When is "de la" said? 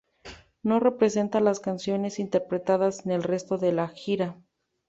3.59-3.87